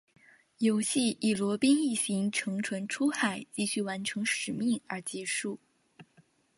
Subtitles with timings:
[0.57, 5.59] 游戏以罗宾一行乘船出海继续完成使命而结束。